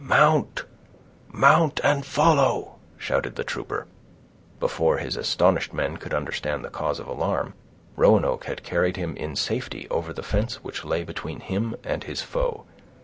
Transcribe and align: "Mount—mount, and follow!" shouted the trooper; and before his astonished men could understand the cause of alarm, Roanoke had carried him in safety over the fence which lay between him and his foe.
"Mount—mount, 0.03 1.79
and 1.83 2.03
follow!" 2.03 2.79
shouted 2.97 3.35
the 3.35 3.43
trooper; 3.43 3.81
and 3.81 4.59
before 4.59 4.97
his 4.97 5.15
astonished 5.15 5.73
men 5.73 5.97
could 5.97 6.11
understand 6.11 6.65
the 6.65 6.71
cause 6.71 6.99
of 6.99 7.05
alarm, 7.05 7.53
Roanoke 7.95 8.45
had 8.45 8.63
carried 8.63 8.97
him 8.97 9.15
in 9.15 9.35
safety 9.35 9.87
over 9.91 10.11
the 10.11 10.23
fence 10.23 10.63
which 10.63 10.83
lay 10.83 11.03
between 11.03 11.39
him 11.39 11.75
and 11.83 12.03
his 12.05 12.23
foe. 12.23 12.65